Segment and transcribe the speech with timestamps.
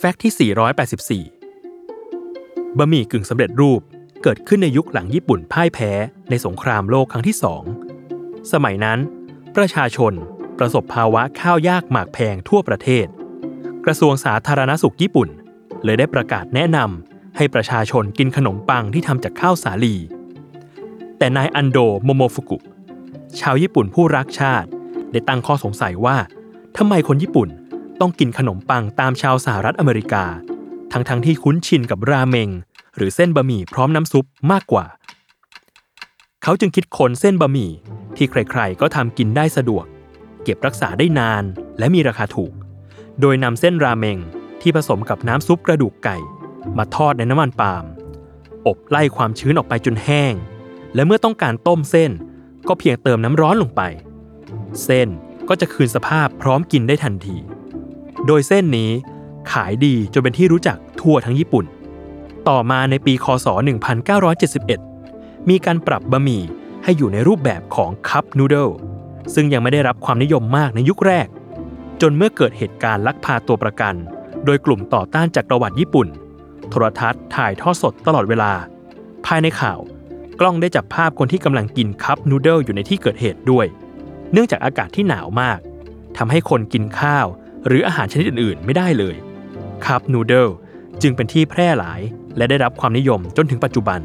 [0.00, 3.80] แฟกต์ที่ 484 บะหมี่กึ่งสำเร็จรูป
[4.22, 5.90] เกิดขึ้นในยุคหลังญี่ปุ่นพ่ายแพ้
[6.30, 7.62] ในสงครามโลกครั้งที่สอง
[8.52, 8.98] สมัยนั้น
[9.56, 10.12] ประชาชน
[10.58, 13.06] ประสบภาวะข้าวยากหมากแพงทั่วประเทศ
[13.84, 15.28] กระทรวงสาธารณสุขญี่ปุ่น
[15.84, 19.94] เลยได้ประกาศแนะนำให้ประชาชนกินขนมปังที่ทำจากข้าวสาลี
[21.18, 22.58] แต่นายอันโดโมโมฟุกุ
[23.40, 24.68] ชาวญี่ปุ่นผู้รักชาติ
[25.12, 26.16] ได้ตั้งข้อสงสัยว่า
[26.76, 27.50] ทำไมคนญี่ปุ่น
[28.00, 30.24] ต้องกินขนมปังตามชาวสหรัฐอเมริกา
[30.92, 32.50] ทั้งๆทที่คุ้นชินกับราเมง
[32.96, 34.86] หรือเส้นบะหมี่พร้อมน้ำซุปมากกว่า
[36.42, 37.70] เขาจึงคิดค้นเส้นบะหมี่
[38.16, 39.84] ที่ใครๆ ก็ทำกินได้สะดวก
[40.42, 41.44] เก็บรักษาได้นาน
[41.78, 42.52] และมีราคาถูก
[43.20, 44.18] โดยนำเส้นราเมง
[44.60, 46.16] ที่ผสมกับน้ำซุปกระดูกไก่
[46.78, 47.84] มาทอดในน้ำมันปาล์ม
[48.66, 50.34] อบไล่ความชื้นออกไปจนแห้ง
[50.94, 52.10] และเมื่อต้องการต้มเส้น
[52.68, 53.82] ก็เพียงเติมน้ำร้อนลงไป
[54.84, 55.08] เส้น
[55.48, 57.36] ก็จะคืนสภาพพร้อมกินได้ทันที
[58.26, 58.90] โดยเส้นนี้
[59.52, 61.64] ขายดีจนเป็นที่รู้จักทั่วทั้งญี่ปุ่น
[62.48, 63.46] ต่อมาในปีคศ
[64.68, 66.42] 1971 มีการปรับบะหมี่
[66.84, 68.68] ให้อยู่ในรูปแบบของคัพนูเดิล
[69.34, 71.28] ซึ่งยังไม่ได้รับความนิยมมากในยุคแรก
[72.00, 73.94] จนเมื่อเกิดเหตุการณ์ลักพาตัวประกัน
[74.44, 76.08] โดยกลุ่มต่อต้านจักรวรรดิญี่ปุ่น
[76.70, 78.52] โทรทัศน์ถ่ายทอดสดตลอดเวลา
[79.26, 79.80] ภายในข่าว
[80.40, 83.66] กล้องได้จับภาพคนที่กำลังกินคัพนูเดิลอยู่ในที่เกิดเหตุด้วย
[84.32, 85.58] เนื่องจากอากาศที่หนาวมาก
[86.16, 87.26] ทำให้คนกินข้าว
[87.66, 89.16] หรืออาหารชนิดอื่นๆ ไม่ได้เลย
[89.86, 90.48] ครับนูเดิล
[91.02, 92.00] จึงเป็นที่แพร่หลาย
[92.36, 94.00] และได้รับความนิยมจนถึงปัจจุบัน